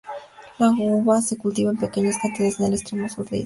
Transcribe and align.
La 0.57 0.71
uva 0.71 1.21
se 1.21 1.37
cultiva 1.37 1.69
en 1.69 1.77
pequeñas 1.77 2.17
cantidades 2.19 2.59
en 2.59 2.65
el 2.65 2.73
extremo 2.73 3.07
sur 3.07 3.23
de 3.25 3.29
la 3.33 3.37
isla. 3.37 3.39